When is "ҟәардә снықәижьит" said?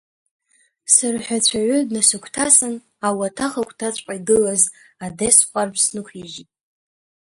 5.49-6.49